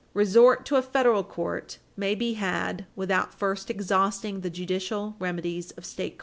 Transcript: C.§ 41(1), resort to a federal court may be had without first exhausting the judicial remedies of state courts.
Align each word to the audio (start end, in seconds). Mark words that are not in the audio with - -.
C.§ 0.01 0.07
41(1), 0.13 0.15
resort 0.15 0.65
to 0.65 0.75
a 0.77 0.81
federal 0.81 1.23
court 1.23 1.77
may 1.95 2.15
be 2.15 2.33
had 2.33 2.87
without 2.95 3.35
first 3.37 3.69
exhausting 3.69 4.41
the 4.41 4.49
judicial 4.49 5.15
remedies 5.19 5.69
of 5.77 5.85
state 5.85 6.17
courts. 6.17 6.19